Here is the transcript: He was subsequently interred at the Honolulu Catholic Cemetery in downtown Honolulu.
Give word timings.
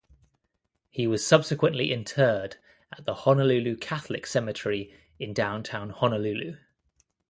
He 0.89 1.05
was 1.05 1.23
subsequently 1.27 1.93
interred 1.93 2.55
at 2.91 3.05
the 3.05 3.13
Honolulu 3.13 3.77
Catholic 3.77 4.25
Cemetery 4.25 4.91
in 5.19 5.31
downtown 5.31 5.91
Honolulu. 5.91 6.57